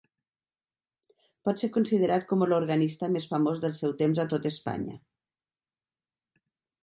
Pot 1.49 1.59
ser 1.63 1.67
considerat 1.75 2.23
com 2.31 2.45
l'organista 2.53 3.09
més 3.17 3.29
famós 3.33 3.61
del 3.65 3.75
seu 3.81 3.93
temps 3.99 4.21
a 4.23 4.27
tot 4.31 4.47
Espanya. 4.53 4.95